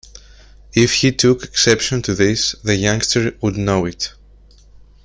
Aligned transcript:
If 0.73 0.95
he 0.95 1.11
took 1.11 1.43
exception 1.43 2.01
to 2.01 2.15
this, 2.15 2.53
the 2.63 2.75
youngster 2.75 3.35
would 3.39 3.55
know 3.55 3.85
it. 3.85 4.15